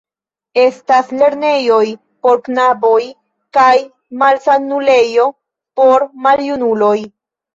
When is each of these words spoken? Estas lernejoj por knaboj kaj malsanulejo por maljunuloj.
Estas 0.59 1.09
lernejoj 1.17 1.83
por 2.27 2.39
knaboj 2.47 3.01
kaj 3.59 3.75
malsanulejo 4.23 5.27
por 5.81 6.07
maljunuloj. 6.29 6.97